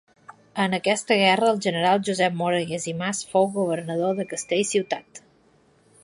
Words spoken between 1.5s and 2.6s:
el general Josep